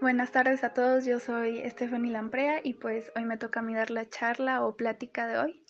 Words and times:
Buenas 0.00 0.32
tardes 0.32 0.64
a 0.64 0.72
todos, 0.72 1.04
yo 1.04 1.20
soy 1.20 1.62
Stephanie 1.68 2.10
Lamprea 2.10 2.62
y 2.64 2.72
pues 2.72 3.12
hoy 3.16 3.26
me 3.26 3.36
toca 3.36 3.60
a 3.60 3.62
mí 3.62 3.74
dar 3.74 3.90
la 3.90 4.08
charla 4.08 4.64
o 4.64 4.74
plática 4.74 5.26
de 5.26 5.38
hoy. 5.38 5.62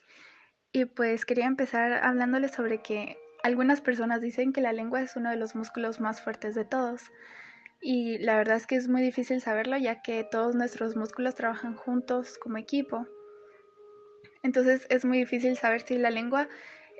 Y 0.71 0.85
pues 0.85 1.25
quería 1.25 1.47
empezar 1.47 1.95
hablándoles 1.95 2.53
sobre 2.53 2.81
que 2.81 3.19
algunas 3.43 3.81
personas 3.81 4.21
dicen 4.21 4.53
que 4.53 4.61
la 4.61 4.73
lengua 4.73 5.03
es 5.03 5.17
uno 5.17 5.31
de 5.31 5.37
los 5.37 5.57
músculos 5.57 5.99
más 5.99 6.23
fuertes 6.23 6.55
de 6.55 6.65
todos. 6.65 7.03
Y 7.81 8.19
la 8.19 8.37
verdad 8.37 8.57
es 8.57 8.69
que 8.69 8.77
es 8.77 8.87
muy 8.87 9.03
difícil 9.03 9.41
saberlo 9.41 9.77
ya 9.77 10.01
que 10.01 10.23
todos 10.23 10.55
nuestros 10.55 10.95
músculos 10.95 11.35
trabajan 11.35 11.75
juntos 11.75 12.39
como 12.39 12.57
equipo. 12.57 13.09
Entonces 14.45 14.87
es 14.91 15.05
muy 15.05 15.19
difícil 15.19 15.57
saber 15.57 15.81
si 15.81 15.99
la 15.99 16.11
lengua 16.11 16.49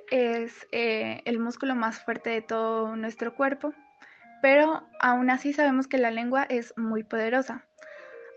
es 0.09 0.67
eh, 0.73 1.21
el 1.23 1.39
músculo 1.39 1.75
más 1.75 2.03
fuerte 2.03 2.29
de 2.29 2.41
todo 2.41 2.93
nuestro 2.97 3.35
cuerpo 3.35 3.73
pero 4.41 4.87
aún 4.99 5.29
así 5.29 5.53
sabemos 5.53 5.87
que 5.87 5.97
la 5.97 6.11
lengua 6.11 6.43
es 6.49 6.73
muy 6.77 7.03
poderosa. 7.03 7.65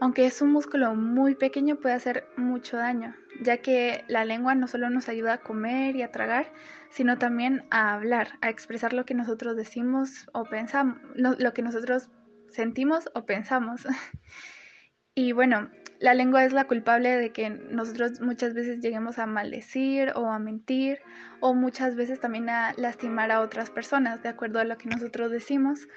Aunque 0.01 0.27
es 0.27 0.43
un 0.43 0.51
músculo 0.51 0.95
muy 0.95 1.35
pequeño, 1.35 1.77
puede 1.77 1.95
hacer 1.95 2.27
mucho 2.37 2.77
daño, 2.77 3.15
ya 3.41 3.59
que 3.59 4.05
la 4.09 4.25
lengua 4.25 4.55
no 4.55 4.67
solo 4.67 4.91
nos 4.91 5.09
ayuda 5.09 5.35
a 5.35 5.41
comer 5.41 5.97
y 5.97 6.03
a 6.03 6.11
tragar, 6.11 6.53
sino 6.91 7.17
también 7.17 7.65
a 7.71 7.95
hablar, 7.95 8.39
a 8.41 8.51
expresar 8.51 8.93
lo 8.93 9.05
que 9.05 9.15
nosotros 9.15 9.57
decimos 9.57 10.27
o 10.33 10.45
pensamos, 10.45 10.99
lo 11.15 11.55
que 11.55 11.63
nosotros 11.63 12.09
sentimos 12.51 13.09
o 13.15 13.25
pensamos. 13.25 13.87
y 15.15 15.33
bueno, 15.33 15.71
la 16.05 16.13
lengua 16.13 16.45
es 16.45 16.53
la 16.53 16.67
culpable 16.67 17.17
de 17.17 17.33
que 17.33 17.49
nosotros 17.49 18.21
muchas 18.21 18.53
veces 18.53 18.81
lleguemos 18.83 19.19
a 19.19 19.25
maldecir 19.25 20.13
o 20.15 20.27
a 20.27 20.39
mentir 20.39 20.99
o 21.41 21.55
muchas 21.55 21.97
veces 21.97 22.21
también 22.21 22.51
a 22.51 22.75
lastimar 22.77 23.31
a 23.31 23.41
otras 23.41 23.71
personas 23.71 24.23
de 24.23 24.29
acuerdo 24.29 24.59
a 24.59 24.65
lo 24.65 24.77
que 24.77 24.91
nosotros 24.91 25.31
decimos, 25.31 25.89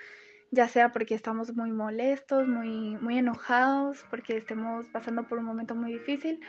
ya 0.49 0.69
sea 0.69 0.93
porque 0.93 1.13
estamos 1.13 1.53
muy 1.57 1.73
molestos, 1.73 2.47
muy, 2.47 2.95
muy 3.01 3.17
enojados, 3.17 4.05
porque 4.09 4.37
estemos 4.37 4.85
pasando 4.93 5.27
por 5.27 5.39
un 5.39 5.43
momento 5.43 5.75
muy 5.75 5.91
difícil 5.91 6.39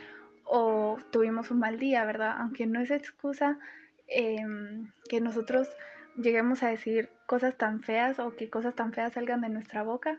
o 0.45 0.97
tuvimos 1.11 1.51
un 1.51 1.59
mal 1.59 1.77
día, 1.79 2.05
¿verdad? 2.05 2.35
Aunque 2.37 2.65
no 2.65 2.79
es 2.79 2.91
excusa 2.91 3.59
em, 4.07 4.89
que 5.09 5.19
nosotros 5.19 5.67
lleguemos 6.15 6.63
a 6.63 6.69
decir 6.69 7.09
cosas 7.25 7.57
tan 7.57 7.81
feas 7.81 8.19
o 8.19 8.37
que 8.37 8.49
cosas 8.49 8.73
tan 8.73 8.93
feas 8.93 9.11
salgan 9.11 9.41
de 9.41 9.49
nuestra 9.49 9.83
boca, 9.83 10.17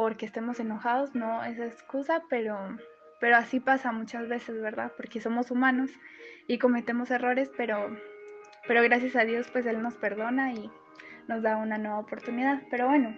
porque 0.00 0.24
estemos 0.24 0.58
enojados, 0.60 1.14
no 1.14 1.44
es 1.44 1.58
excusa, 1.58 2.22
pero, 2.30 2.56
pero 3.20 3.36
así 3.36 3.60
pasa 3.60 3.92
muchas 3.92 4.28
veces, 4.28 4.58
¿verdad? 4.58 4.90
Porque 4.96 5.20
somos 5.20 5.50
humanos 5.50 5.90
y 6.46 6.56
cometemos 6.56 7.10
errores, 7.10 7.50
pero, 7.54 7.94
pero 8.66 8.82
gracias 8.82 9.14
a 9.14 9.26
Dios 9.26 9.48
pues 9.52 9.66
Él 9.66 9.82
nos 9.82 9.96
perdona 9.96 10.54
y 10.54 10.70
nos 11.28 11.42
da 11.42 11.58
una 11.58 11.76
nueva 11.76 11.98
oportunidad. 11.98 12.62
Pero 12.70 12.88
bueno, 12.88 13.14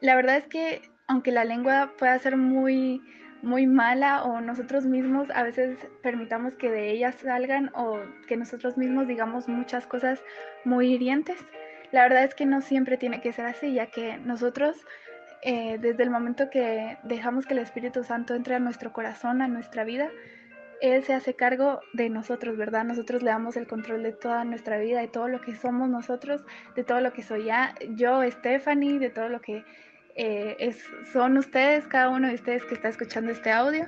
la 0.00 0.14
verdad 0.14 0.36
es 0.36 0.46
que 0.46 0.80
aunque 1.08 1.32
la 1.32 1.44
lengua 1.44 1.92
pueda 1.98 2.16
ser 2.20 2.36
muy, 2.36 3.02
muy 3.42 3.66
mala 3.66 4.22
o 4.22 4.40
nosotros 4.40 4.86
mismos 4.86 5.28
a 5.34 5.42
veces 5.42 5.76
permitamos 6.04 6.54
que 6.54 6.70
de 6.70 6.92
ella 6.92 7.10
salgan 7.10 7.72
o 7.74 7.98
que 8.28 8.36
nosotros 8.36 8.78
mismos 8.78 9.08
digamos 9.08 9.48
muchas 9.48 9.88
cosas 9.88 10.22
muy 10.64 10.94
hirientes, 10.94 11.44
la 11.90 12.04
verdad 12.04 12.22
es 12.22 12.36
que 12.36 12.46
no 12.46 12.60
siempre 12.60 12.96
tiene 12.96 13.20
que 13.20 13.32
ser 13.32 13.46
así, 13.46 13.74
ya 13.74 13.86
que 13.86 14.18
nosotros 14.18 14.86
eh, 15.46 15.76
desde 15.78 16.02
el 16.02 16.10
momento 16.10 16.48
que 16.48 16.96
dejamos 17.02 17.44
que 17.44 17.52
el 17.52 17.60
Espíritu 17.60 18.02
Santo 18.02 18.34
entre 18.34 18.54
a 18.54 18.58
nuestro 18.58 18.94
corazón, 18.94 19.42
a 19.42 19.48
nuestra 19.48 19.84
vida, 19.84 20.10
Él 20.80 21.04
se 21.04 21.12
hace 21.12 21.34
cargo 21.34 21.80
de 21.92 22.08
nosotros, 22.08 22.56
¿verdad? 22.56 22.84
Nosotros 22.84 23.22
le 23.22 23.30
damos 23.30 23.56
el 23.58 23.66
control 23.66 24.02
de 24.02 24.12
toda 24.12 24.44
nuestra 24.44 24.78
vida, 24.78 25.00
de 25.00 25.08
todo 25.08 25.28
lo 25.28 25.42
que 25.42 25.54
somos 25.54 25.90
nosotros, 25.90 26.42
de 26.74 26.82
todo 26.82 27.00
lo 27.00 27.12
que 27.12 27.22
soy 27.22 27.44
ya, 27.44 27.74
yo, 27.90 28.22
Stephanie, 28.30 28.98
de 28.98 29.10
todo 29.10 29.28
lo 29.28 29.42
que 29.42 29.64
eh, 30.16 30.74
son 31.12 31.36
ustedes, 31.36 31.86
cada 31.88 32.08
uno 32.08 32.28
de 32.28 32.34
ustedes 32.36 32.64
que 32.64 32.74
está 32.74 32.88
escuchando 32.88 33.30
este 33.30 33.52
audio. 33.52 33.86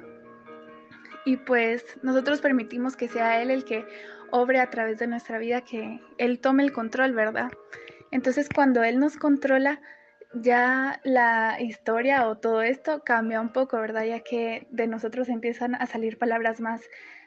Y 1.24 1.38
pues 1.38 1.84
nosotros 2.02 2.42
permitimos 2.42 2.96
que 2.96 3.08
sea 3.08 3.40
Él 3.40 3.50
el 3.50 3.64
que 3.64 3.86
obre 4.30 4.61
a 4.61 4.68
través 4.68 4.98
de 4.98 5.06
nuestra 5.06 5.39
vida, 5.39 5.62
que 5.62 6.00
Él 6.18 6.39
tome 6.39 6.64
el 6.64 6.72
control, 6.72 7.14
¿verdad? 7.14 7.50
Entonces 8.11 8.48
cuando 8.55 8.84
Él 8.84 8.98
nos 8.98 9.16
controla, 9.16 9.80
ya 10.42 11.01
la 11.05 11.61
historia 11.61 12.29
o 12.29 12.36
todo 12.36 12.63
esto 12.63 13.02
cambia 13.05 13.41
un 13.41 13.52
poco, 13.52 13.79
¿verdad? 13.79 14.05
Ya 14.05 14.20
que 14.20 14.67
de 14.70 14.86
nosotros 14.86 15.29
empiezan 15.29 15.74
a 15.74 15.86
salir 15.86 16.19
palabras 16.19 16.61
más 16.61 16.83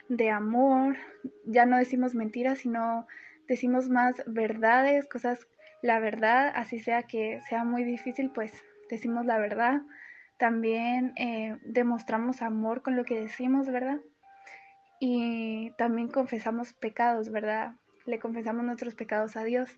de 0.07 0.29
amor, 0.29 0.97
ya 1.45 1.65
no 1.65 1.77
decimos 1.77 2.15
mentiras, 2.15 2.59
sino 2.59 3.07
decimos 3.47 3.89
más 3.89 4.15
verdades, 4.27 5.07
cosas, 5.07 5.47
la 5.81 5.99
verdad, 5.99 6.51
así 6.55 6.79
sea 6.79 7.03
que 7.03 7.41
sea 7.49 7.63
muy 7.63 7.83
difícil, 7.83 8.31
pues 8.31 8.51
decimos 8.89 9.25
la 9.25 9.37
verdad. 9.37 9.81
También 10.37 11.13
eh, 11.15 11.57
demostramos 11.63 12.41
amor 12.41 12.81
con 12.81 12.95
lo 12.95 13.05
que 13.05 13.19
decimos, 13.19 13.67
¿verdad? 13.67 13.99
Y 14.99 15.71
también 15.77 16.09
confesamos 16.09 16.73
pecados, 16.73 17.29
¿verdad? 17.29 17.73
Le 18.05 18.19
confesamos 18.19 18.63
nuestros 18.65 18.95
pecados 18.95 19.35
a 19.35 19.43
Dios 19.43 19.69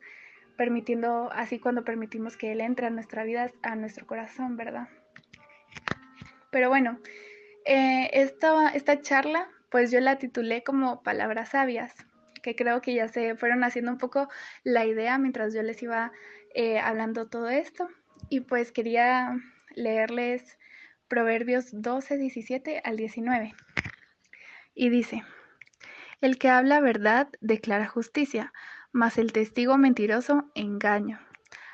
permitiendo, 0.61 1.31
así 1.33 1.57
cuando 1.57 1.83
permitimos 1.83 2.37
que 2.37 2.51
Él 2.51 2.61
entre 2.61 2.85
a 2.85 2.91
nuestra 2.91 3.23
vida, 3.23 3.51
a 3.63 3.75
nuestro 3.75 4.05
corazón, 4.05 4.57
¿verdad? 4.57 4.89
Pero 6.51 6.69
bueno, 6.69 6.99
eh, 7.65 8.11
esta, 8.13 8.69
esta 8.69 9.01
charla, 9.01 9.49
pues 9.71 9.89
yo 9.89 9.99
la 10.01 10.19
titulé 10.19 10.61
como 10.61 11.01
Palabras 11.01 11.49
Sabias, 11.49 11.95
que 12.43 12.55
creo 12.55 12.79
que 12.79 12.93
ya 12.93 13.07
se 13.07 13.35
fueron 13.35 13.63
haciendo 13.63 13.91
un 13.91 13.97
poco 13.97 14.29
la 14.63 14.85
idea 14.85 15.17
mientras 15.17 15.51
yo 15.51 15.63
les 15.63 15.81
iba 15.81 16.11
eh, 16.53 16.77
hablando 16.77 17.27
todo 17.27 17.49
esto. 17.49 17.89
Y 18.29 18.41
pues 18.41 18.71
quería 18.71 19.35
leerles 19.73 20.59
Proverbios 21.07 21.69
12, 21.71 22.19
17 22.19 22.81
al 22.83 22.97
19. 22.97 23.55
Y 24.75 24.89
dice, 24.89 25.23
el 26.21 26.37
que 26.37 26.49
habla 26.49 26.81
verdad 26.81 27.29
declara 27.39 27.87
justicia, 27.87 28.53
mas 28.91 29.17
el 29.17 29.31
testigo 29.31 29.77
mentiroso 29.77 30.49
engaño. 30.55 31.19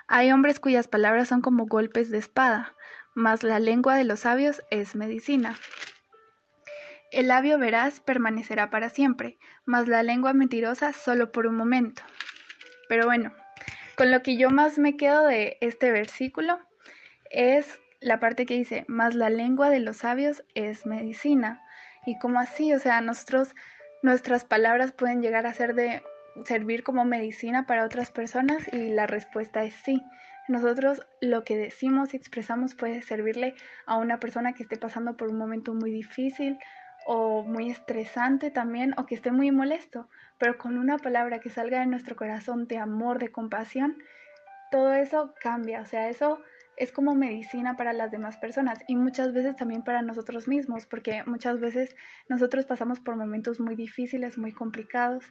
Hay 0.07 0.31
hombres 0.31 0.59
cuyas 0.59 0.87
palabras 0.87 1.27
son 1.27 1.41
como 1.41 1.65
golpes 1.65 2.09
de 2.09 2.17
espada, 2.17 2.73
mas 3.13 3.43
la 3.43 3.59
lengua 3.59 3.95
de 3.95 4.03
los 4.03 4.21
sabios 4.21 4.61
es 4.71 4.95
medicina. 4.95 5.55
El 7.11 7.29
labio 7.29 7.57
veraz 7.57 7.99
permanecerá 7.99 8.69
para 8.69 8.89
siempre, 8.89 9.37
mas 9.65 9.87
la 9.87 10.03
lengua 10.03 10.33
mentirosa 10.33 10.93
solo 10.93 11.31
por 11.31 11.47
un 11.47 11.55
momento. 11.55 12.03
Pero 12.89 13.05
bueno, 13.05 13.33
con 13.95 14.11
lo 14.11 14.21
que 14.21 14.37
yo 14.37 14.49
más 14.49 14.77
me 14.77 14.97
quedo 14.97 15.25
de 15.25 15.57
este 15.61 15.91
versículo 15.91 16.59
es 17.31 17.79
la 17.99 18.19
parte 18.19 18.45
que 18.45 18.53
dice, 18.53 18.85
mas 18.87 19.15
la 19.15 19.29
lengua 19.29 19.69
de 19.69 19.79
los 19.79 19.97
sabios 19.97 20.43
es 20.53 20.85
medicina. 20.85 21.61
Y 22.05 22.19
como 22.19 22.39
así, 22.39 22.73
o 22.73 22.79
sea, 22.79 23.01
nosotros, 23.01 23.55
nuestras 24.03 24.45
palabras 24.45 24.91
pueden 24.91 25.21
llegar 25.21 25.47
a 25.47 25.53
ser 25.53 25.73
de 25.73 26.03
servir 26.45 26.83
como 26.83 27.05
medicina 27.05 27.65
para 27.65 27.85
otras 27.85 28.11
personas 28.11 28.67
y 28.71 28.89
la 28.89 29.07
respuesta 29.07 29.63
es 29.63 29.73
sí. 29.83 30.01
Nosotros 30.47 31.05
lo 31.19 31.43
que 31.43 31.57
decimos 31.57 32.13
y 32.13 32.17
expresamos 32.17 32.73
puede 32.73 33.01
servirle 33.01 33.55
a 33.85 33.97
una 33.97 34.19
persona 34.19 34.53
que 34.53 34.63
esté 34.63 34.77
pasando 34.77 35.17
por 35.17 35.29
un 35.29 35.37
momento 35.37 35.73
muy 35.73 35.91
difícil 35.91 36.57
o 37.05 37.43
muy 37.43 37.69
estresante 37.69 38.49
también 38.51 38.93
o 38.97 39.05
que 39.05 39.15
esté 39.15 39.31
muy 39.31 39.51
molesto, 39.51 40.09
pero 40.37 40.57
con 40.57 40.77
una 40.77 40.97
palabra 40.97 41.39
que 41.39 41.49
salga 41.49 41.79
de 41.79 41.85
nuestro 41.85 42.15
corazón 42.15 42.67
de 42.67 42.77
amor, 42.77 43.19
de 43.19 43.31
compasión, 43.31 43.97
todo 44.71 44.93
eso 44.93 45.33
cambia, 45.41 45.81
o 45.81 45.85
sea, 45.85 46.09
eso 46.09 46.41
es 46.77 46.91
como 46.91 47.15
medicina 47.15 47.75
para 47.75 47.91
las 47.91 48.11
demás 48.11 48.37
personas 48.37 48.79
y 48.87 48.95
muchas 48.95 49.33
veces 49.33 49.55
también 49.55 49.83
para 49.83 50.01
nosotros 50.01 50.47
mismos, 50.47 50.85
porque 50.85 51.23
muchas 51.25 51.59
veces 51.59 51.95
nosotros 52.29 52.65
pasamos 52.65 52.99
por 52.99 53.15
momentos 53.15 53.59
muy 53.59 53.75
difíciles, 53.75 54.37
muy 54.37 54.51
complicados 54.51 55.23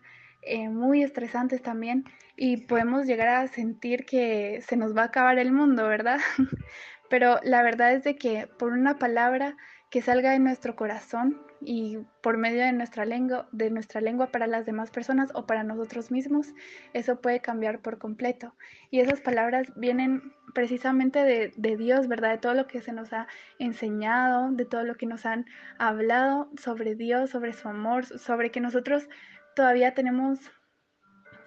eh, 0.47 0.69
muy 0.69 1.03
estresantes 1.03 1.61
también 1.63 2.05
y 2.37 2.59
podemos 2.59 3.07
llegar 3.07 3.29
a 3.29 3.49
sentir 3.49 4.05
que 4.07 4.63
se 4.67 4.77
nos 4.77 4.97
va 4.97 5.03
a 5.03 5.07
acabar 5.07 5.39
el 5.39 5.53
mundo, 5.53 5.87
¿verdad? 5.89 6.21
Pero 7.11 7.41
la 7.43 7.63
verdad 7.63 7.93
es 7.93 8.05
de 8.05 8.17
que 8.17 8.47
por 8.59 8.73
una 8.73 8.99
palabra 8.99 9.57
que 9.91 10.03
salga 10.03 10.31
de 10.33 10.39
nuestro 10.39 10.77
corazón 10.77 11.41
y 11.61 11.99
por 12.23 12.37
medio 12.37 12.63
de 12.65 12.73
nuestra 12.73 13.05
lengua, 13.05 13.49
de 13.53 13.71
nuestra 13.71 14.01
lengua 14.01 14.27
para 14.29 14.47
las 14.47 14.67
demás 14.67 14.91
personas 14.91 15.31
o 15.35 15.47
para 15.47 15.65
nosotros 15.65 16.11
mismos, 16.11 16.53
eso 16.93 17.21
puede 17.21 17.41
cambiar 17.41 17.81
por 17.81 17.99
completo. 17.99 18.55
Y 18.91 19.01
esas 19.01 19.21
palabras 19.21 19.73
vienen 19.77 20.33
precisamente 20.55 21.25
de, 21.25 21.53
de 21.57 21.77
Dios, 21.77 22.09
¿verdad? 22.09 22.33
De 22.33 22.39
todo 22.39 22.55
lo 22.55 22.67
que 22.67 22.81
se 22.81 22.93
nos 22.93 23.13
ha 23.13 23.27
enseñado, 23.59 24.51
de 24.53 24.65
todo 24.65 24.85
lo 24.85 24.97
que 24.97 25.07
nos 25.07 25.27
han 25.27 25.47
hablado 25.79 26.51
sobre 26.59 26.95
Dios, 26.95 27.31
sobre 27.31 27.53
su 27.53 27.69
amor, 27.69 28.05
sobre 28.05 28.51
que 28.51 28.61
nosotros 28.61 29.09
todavía 29.57 29.95
tenemos 29.95 30.39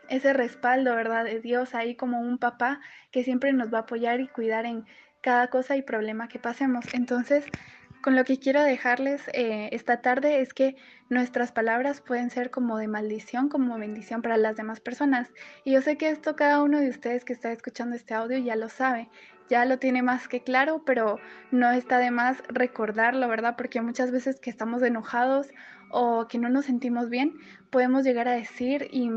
ese 0.09 0.33
respaldo, 0.33 0.95
¿verdad? 0.95 1.23
De 1.23 1.39
Dios 1.39 1.75
ahí 1.75 1.95
como 1.95 2.19
un 2.19 2.39
papá 2.39 2.81
que 3.11 3.23
siempre 3.23 3.53
nos 3.53 3.71
va 3.71 3.77
a 3.77 3.81
apoyar 3.81 4.19
y 4.19 4.27
cuidar 4.27 4.65
en 4.65 4.85
cada 5.21 5.47
cosa 5.47 5.77
y 5.77 5.83
problema 5.83 6.27
que 6.27 6.39
pasemos. 6.39 6.85
Entonces, 6.93 7.45
con 8.01 8.15
lo 8.15 8.23
que 8.25 8.39
quiero 8.39 8.63
dejarles 8.63 9.21
eh, 9.33 9.69
esta 9.71 10.01
tarde 10.01 10.41
es 10.41 10.53
que 10.53 10.75
nuestras 11.09 11.51
palabras 11.51 12.01
pueden 12.01 12.31
ser 12.31 12.49
como 12.49 12.77
de 12.77 12.87
maldición, 12.87 13.47
como 13.47 13.77
bendición 13.77 14.23
para 14.23 14.37
las 14.37 14.55
demás 14.55 14.79
personas. 14.79 15.31
Y 15.63 15.73
yo 15.73 15.81
sé 15.81 15.97
que 15.97 16.09
esto 16.09 16.35
cada 16.35 16.63
uno 16.63 16.79
de 16.79 16.89
ustedes 16.89 17.23
que 17.23 17.33
está 17.33 17.51
escuchando 17.51 17.95
este 17.95 18.15
audio 18.15 18.39
ya 18.39 18.55
lo 18.55 18.69
sabe, 18.69 19.09
ya 19.49 19.65
lo 19.65 19.77
tiene 19.77 20.01
más 20.01 20.27
que 20.27 20.41
claro, 20.41 20.83
pero 20.85 21.19
no 21.51 21.71
está 21.71 21.99
de 21.99 22.09
más 22.09 22.41
recordarlo, 22.47 23.27
¿verdad? 23.27 23.55
Porque 23.55 23.81
muchas 23.81 24.11
veces 24.11 24.39
que 24.39 24.49
estamos 24.49 24.81
enojados 24.81 25.47
o 25.91 26.27
que 26.27 26.37
no 26.37 26.49
nos 26.49 26.65
sentimos 26.65 27.09
bien, 27.09 27.33
podemos 27.69 28.03
llegar 28.03 28.27
a 28.27 28.33
decir 28.33 28.87
y 28.91 29.09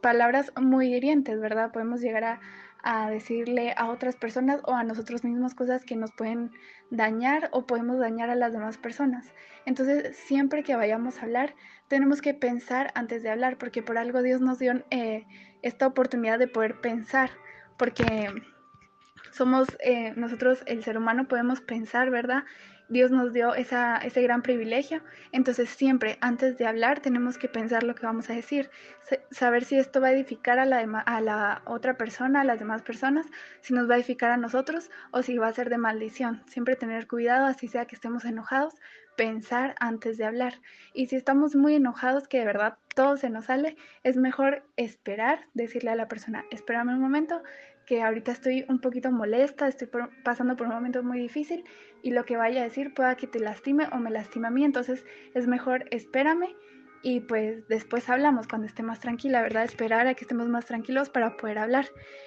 palabras 0.00 0.52
muy 0.60 0.94
hirientes, 0.94 1.40
¿verdad? 1.40 1.72
Podemos 1.72 2.00
llegar 2.00 2.24
a, 2.24 2.40
a 2.82 3.10
decirle 3.10 3.74
a 3.76 3.88
otras 3.88 4.16
personas 4.16 4.60
o 4.64 4.74
a 4.74 4.84
nosotros 4.84 5.24
mismos 5.24 5.54
cosas 5.54 5.84
que 5.84 5.96
nos 5.96 6.12
pueden 6.12 6.52
dañar 6.90 7.48
o 7.52 7.66
podemos 7.66 7.98
dañar 7.98 8.30
a 8.30 8.36
las 8.36 8.52
demás 8.52 8.78
personas. 8.78 9.26
Entonces, 9.64 10.16
siempre 10.16 10.62
que 10.62 10.76
vayamos 10.76 11.18
a 11.18 11.22
hablar, 11.22 11.54
tenemos 11.88 12.22
que 12.22 12.34
pensar 12.34 12.92
antes 12.94 13.22
de 13.22 13.30
hablar, 13.30 13.58
porque 13.58 13.82
por 13.82 13.98
algo 13.98 14.22
Dios 14.22 14.40
nos 14.40 14.58
dio 14.58 14.84
eh, 14.90 15.26
esta 15.62 15.86
oportunidad 15.86 16.38
de 16.38 16.48
poder 16.48 16.80
pensar, 16.80 17.30
porque 17.76 18.30
somos 19.36 19.68
eh, 19.80 20.12
nosotros, 20.16 20.62
el 20.66 20.82
ser 20.82 20.96
humano, 20.96 21.28
podemos 21.28 21.60
pensar, 21.60 22.10
¿verdad? 22.10 22.44
Dios 22.88 23.10
nos 23.10 23.32
dio 23.32 23.54
esa, 23.54 23.96
ese 23.98 24.22
gran 24.22 24.42
privilegio. 24.42 25.02
Entonces 25.32 25.68
siempre 25.68 26.18
antes 26.20 26.56
de 26.56 26.66
hablar 26.66 27.00
tenemos 27.00 27.36
que 27.36 27.48
pensar 27.48 27.82
lo 27.82 27.94
que 27.94 28.06
vamos 28.06 28.30
a 28.30 28.34
decir, 28.34 28.70
saber 29.30 29.64
si 29.64 29.76
esto 29.76 30.00
va 30.00 30.08
a 30.08 30.12
edificar 30.12 30.58
a 30.58 30.64
la, 30.64 30.78
a 30.78 31.20
la 31.20 31.62
otra 31.66 31.96
persona, 31.96 32.42
a 32.42 32.44
las 32.44 32.60
demás 32.60 32.82
personas, 32.82 33.26
si 33.60 33.74
nos 33.74 33.90
va 33.90 33.94
a 33.94 33.96
edificar 33.96 34.30
a 34.30 34.36
nosotros 34.36 34.90
o 35.10 35.22
si 35.22 35.36
va 35.36 35.48
a 35.48 35.52
ser 35.52 35.68
de 35.68 35.78
maldición. 35.78 36.42
Siempre 36.46 36.76
tener 36.76 37.08
cuidado, 37.08 37.46
así 37.46 37.66
sea 37.66 37.86
que 37.86 37.96
estemos 37.96 38.24
enojados, 38.24 38.74
pensar 39.16 39.74
antes 39.80 40.16
de 40.16 40.24
hablar. 40.24 40.60
Y 40.92 41.08
si 41.08 41.16
estamos 41.16 41.56
muy 41.56 41.74
enojados, 41.74 42.28
que 42.28 42.38
de 42.38 42.44
verdad 42.44 42.78
todo 42.94 43.16
se 43.16 43.30
nos 43.30 43.46
sale, 43.46 43.76
es 44.04 44.16
mejor 44.16 44.62
esperar, 44.76 45.46
decirle 45.54 45.90
a 45.90 45.96
la 45.96 46.08
persona, 46.08 46.44
espérame 46.50 46.90
un 46.90 47.00
momento, 47.00 47.42
que 47.86 48.02
ahorita 48.02 48.32
estoy 48.32 48.64
un 48.68 48.80
poquito 48.80 49.10
molesta, 49.10 49.68
estoy 49.68 49.88
pasando 50.24 50.56
por 50.56 50.66
un 50.66 50.74
momento 50.74 51.02
muy 51.02 51.18
difícil 51.20 51.64
y 52.02 52.10
lo 52.10 52.24
que 52.24 52.36
vaya 52.36 52.60
a 52.60 52.64
decir 52.64 52.92
pueda 52.94 53.16
que 53.16 53.26
te 53.26 53.38
lastime 53.38 53.88
o 53.92 53.96
me 53.98 54.10
lastime 54.10 54.48
a 54.48 54.50
mí, 54.50 54.64
entonces 54.64 55.04
es 55.34 55.46
mejor 55.46 55.84
espérame 55.90 56.54
y 57.02 57.20
pues 57.20 57.68
después 57.68 58.08
hablamos 58.08 58.48
cuando 58.48 58.66
esté 58.66 58.82
más 58.82 58.98
tranquila, 58.98 59.40
¿verdad? 59.40 59.62
Esperar 59.62 60.08
a 60.08 60.14
que 60.14 60.24
estemos 60.24 60.48
más 60.48 60.64
tranquilos 60.66 61.08
para 61.08 61.36
poder 61.36 61.58
hablar. 61.58 61.86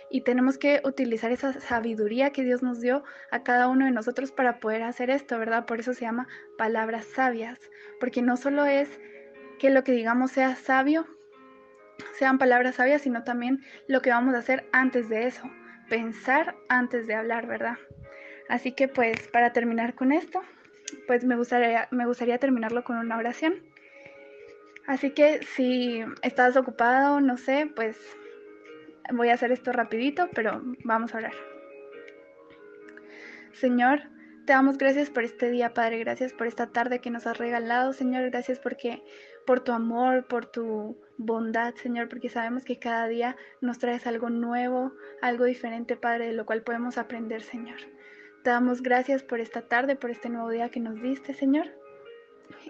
Y 0.09 0.21
tenemos 0.21 0.57
que 0.57 0.81
utilizar 0.85 1.33
esa 1.33 1.59
sabiduría 1.59 2.29
que 2.29 2.43
Dios 2.43 2.63
nos 2.63 2.79
dio 2.79 3.03
a 3.29 3.43
cada 3.43 3.67
uno 3.67 3.83
de 3.83 3.91
nosotros 3.91 4.31
para 4.31 4.61
poder 4.61 4.83
hacer 4.83 5.09
esto, 5.09 5.37
¿verdad? 5.37 5.65
Por 5.65 5.81
eso 5.81 5.93
se 5.93 6.05
llama 6.05 6.29
palabras 6.57 7.05
sabias, 7.05 7.59
porque 7.99 8.21
no 8.21 8.37
solo 8.37 8.65
es 8.65 9.01
que 9.57 9.69
lo 9.69 9.83
que 9.83 9.91
digamos 9.91 10.31
sea 10.31 10.55
sabio, 10.55 11.05
sean 12.17 12.37
palabras 12.37 12.75
sabias, 12.75 13.01
sino 13.01 13.23
también 13.23 13.63
lo 13.87 14.01
que 14.01 14.09
vamos 14.09 14.35
a 14.35 14.39
hacer 14.39 14.67
antes 14.71 15.09
de 15.09 15.27
eso, 15.27 15.49
pensar 15.89 16.55
antes 16.67 17.07
de 17.07 17.15
hablar, 17.15 17.47
¿verdad? 17.47 17.77
Así 18.49 18.71
que 18.71 18.87
pues 18.87 19.27
para 19.27 19.53
terminar 19.53 19.95
con 19.95 20.11
esto, 20.11 20.41
pues 21.07 21.23
me 21.23 21.35
gustaría, 21.35 21.87
me 21.91 22.05
gustaría 22.05 22.37
terminarlo 22.37 22.83
con 22.83 22.97
una 22.97 23.17
oración. 23.17 23.55
Así 24.87 25.11
que 25.11 25.41
si 25.55 26.03
estás 26.23 26.57
ocupado, 26.57 27.21
no 27.21 27.37
sé, 27.37 27.71
pues 27.75 27.95
voy 29.13 29.29
a 29.29 29.35
hacer 29.35 29.51
esto 29.51 29.71
rapidito, 29.71 30.29
pero 30.33 30.61
vamos 30.83 31.13
a 31.13 31.19
orar. 31.19 31.33
Señor, 33.53 34.01
te 34.45 34.53
damos 34.53 34.77
gracias 34.77 35.09
por 35.09 35.23
este 35.23 35.51
día, 35.51 35.73
Padre, 35.73 35.99
gracias 35.99 36.33
por 36.33 36.47
esta 36.47 36.71
tarde 36.71 36.99
que 36.99 37.11
nos 37.11 37.27
has 37.27 37.37
regalado, 37.37 37.93
Señor, 37.93 38.29
gracias 38.29 38.57
porque 38.57 39.03
por 39.45 39.61
tu 39.61 39.71
amor, 39.71 40.25
por 40.27 40.45
tu 40.45 40.97
bondad, 41.17 41.75
Señor, 41.75 42.07
porque 42.09 42.29
sabemos 42.29 42.63
que 42.63 42.79
cada 42.79 43.07
día 43.07 43.35
nos 43.61 43.79
traes 43.79 44.07
algo 44.07 44.29
nuevo, 44.29 44.93
algo 45.21 45.45
diferente, 45.45 45.97
Padre, 45.97 46.27
de 46.27 46.33
lo 46.33 46.45
cual 46.45 46.61
podemos 46.61 46.97
aprender, 46.97 47.41
Señor. 47.41 47.77
Te 48.43 48.51
damos 48.51 48.81
gracias 48.81 49.23
por 49.23 49.39
esta 49.39 49.61
tarde, 49.63 49.95
por 49.95 50.11
este 50.11 50.29
nuevo 50.29 50.49
día 50.49 50.69
que 50.69 50.79
nos 50.79 51.01
diste, 51.01 51.33
Señor. 51.33 51.67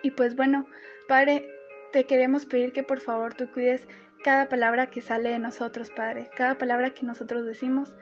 Y 0.02 0.12
pues 0.12 0.36
bueno, 0.36 0.66
Padre, 1.08 1.48
te 1.92 2.06
queremos 2.06 2.46
pedir 2.46 2.74
que 2.74 2.84
por 2.84 3.00
favor 3.00 3.34
tú 3.34 3.52
cuides 3.52 3.88
cada 4.24 4.50
palabra 4.50 4.88
que 4.88 5.02
sale 5.02 5.30
de 5.30 5.40
nosotros, 5.40 5.92
Padre, 5.92 6.30
cada 6.36 6.58
palabra 6.58 6.92
que 6.92 7.06
nosotros 7.06 7.46
decimos. 7.46 7.94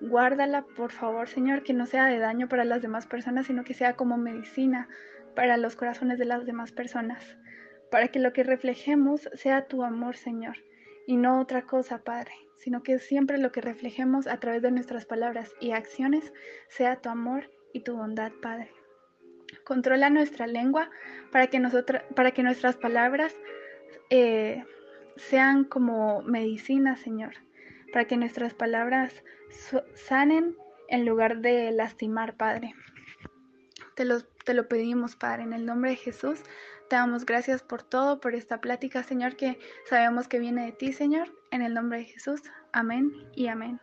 Guárdala, 0.00 0.62
por 0.76 0.92
favor, 0.92 1.28
Señor, 1.28 1.62
que 1.62 1.72
no 1.72 1.86
sea 1.86 2.06
de 2.06 2.18
daño 2.18 2.48
para 2.48 2.64
las 2.64 2.82
demás 2.82 3.06
personas, 3.06 3.46
sino 3.46 3.64
que 3.64 3.74
sea 3.74 3.96
como 3.96 4.16
medicina 4.18 4.88
para 5.34 5.56
los 5.56 5.76
corazones 5.76 6.18
de 6.18 6.24
las 6.24 6.44
demás 6.46 6.72
personas, 6.72 7.36
para 7.96 8.08
que 8.08 8.18
lo 8.18 8.34
que 8.34 8.44
reflejemos 8.44 9.26
sea 9.32 9.68
tu 9.68 9.82
amor, 9.82 10.18
Señor, 10.18 10.58
y 11.06 11.16
no 11.16 11.40
otra 11.40 11.62
cosa, 11.62 12.04
Padre, 12.04 12.32
sino 12.58 12.82
que 12.82 12.98
siempre 12.98 13.38
lo 13.38 13.52
que 13.52 13.62
reflejemos 13.62 14.26
a 14.26 14.38
través 14.38 14.60
de 14.60 14.70
nuestras 14.70 15.06
palabras 15.06 15.50
y 15.60 15.70
acciones 15.70 16.30
sea 16.68 16.96
tu 16.96 17.08
amor 17.08 17.50
y 17.72 17.80
tu 17.80 17.96
bondad, 17.96 18.32
Padre. 18.42 18.70
Controla 19.64 20.10
nuestra 20.10 20.46
lengua 20.46 20.90
para 21.32 21.46
que, 21.46 21.58
para 22.14 22.32
que 22.32 22.42
nuestras 22.42 22.76
palabras 22.76 23.34
eh, 24.10 24.62
sean 25.16 25.64
como 25.64 26.20
medicina, 26.20 26.96
Señor, 26.96 27.32
para 27.94 28.04
que 28.04 28.18
nuestras 28.18 28.52
palabras 28.52 29.24
sanen 29.94 30.54
en 30.88 31.06
lugar 31.06 31.38
de 31.38 31.70
lastimar, 31.70 32.36
Padre. 32.36 32.74
Te 33.96 34.04
lo, 34.04 34.20
te 34.20 34.52
lo 34.52 34.68
pedimos, 34.68 35.16
Padre, 35.16 35.44
en 35.44 35.54
el 35.54 35.64
nombre 35.64 35.90
de 35.90 35.96
Jesús. 35.96 36.38
Te 36.90 36.96
damos 36.96 37.24
gracias 37.24 37.62
por 37.62 37.82
todo, 37.82 38.20
por 38.20 38.34
esta 38.34 38.60
plática, 38.60 39.02
Señor, 39.02 39.36
que 39.36 39.58
sabemos 39.88 40.28
que 40.28 40.38
viene 40.38 40.66
de 40.66 40.72
ti, 40.72 40.92
Señor. 40.92 41.32
En 41.50 41.62
el 41.62 41.72
nombre 41.72 42.00
de 42.00 42.04
Jesús. 42.04 42.42
Amén 42.72 43.10
y 43.34 43.48
amén. 43.48 43.80